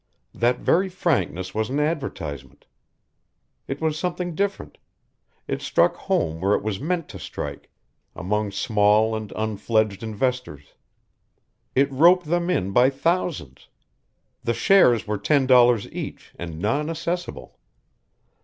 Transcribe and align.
That 0.33 0.57
very 0.57 0.89
frankness 0.89 1.53
was 1.53 1.69
an 1.69 1.79
advertisement. 1.79 2.65
It 3.67 3.79
was 3.81 3.99
something 3.99 4.33
different. 4.33 4.79
It 5.47 5.61
struck 5.61 5.95
home 5.95 6.41
where 6.41 6.55
it 6.55 6.63
was 6.63 6.79
meant 6.79 7.07
to 7.09 7.19
strike 7.19 7.69
among 8.15 8.49
small 8.49 9.15
and 9.15 9.31
unfledged 9.35 10.01
investors. 10.01 10.73
It 11.75 11.91
roped 11.91 12.25
them 12.25 12.49
in 12.49 12.71
by 12.71 12.89
thousands. 12.89 13.67
The 14.43 14.55
shares 14.55 15.05
were 15.05 15.19
ten 15.19 15.45
dollars 15.45 15.87
each, 15.91 16.33
and 16.39 16.57
non 16.57 16.89
assessable. 16.89 17.59